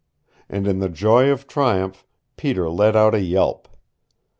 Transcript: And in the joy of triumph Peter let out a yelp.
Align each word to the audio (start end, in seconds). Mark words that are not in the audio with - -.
And 0.49 0.65
in 0.67 0.79
the 0.79 0.89
joy 0.89 1.29
of 1.29 1.45
triumph 1.47 2.07
Peter 2.35 2.71
let 2.71 2.95
out 2.95 3.13
a 3.13 3.21
yelp. 3.21 3.67